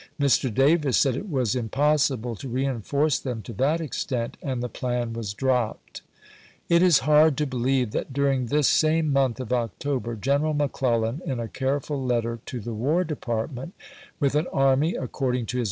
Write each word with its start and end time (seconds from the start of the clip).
Mr. 0.19 0.51
Davis 0.51 0.97
said 0.97 1.15
it 1.15 1.29
was 1.29 1.55
im 1.55 1.69
possible 1.69 2.35
to 2.35 2.49
reenforce 2.49 3.19
them 3.19 3.43
to 3.43 3.53
that 3.53 3.79
extent, 3.79 4.35
and 4.41 4.63
the 4.63 4.67
plan 4.67 5.13
was 5.13 5.31
dropped. 5.31 6.01
It 6.69 6.81
is 6.81 6.97
hard 7.05 7.37
to 7.37 7.45
believe 7.45 7.91
that 7.91 8.11
during 8.11 8.47
this 8.47 8.67
same 8.67 9.13
month 9.13 9.39
of 9.39 9.53
October, 9.53 10.15
General 10.15 10.55
McClellan, 10.55 11.21
in 11.23 11.39
a 11.39 11.47
careful 11.47 12.03
letter 12.03 12.39
to 12.47 12.59
the 12.59 12.73
War 12.73 13.03
Department, 13.03 13.75
with 14.19 14.33
an 14.33 14.47
army, 14.51 14.95
according 14.95 15.45
Vol 15.45 15.59
v.fp. 15.59 15.59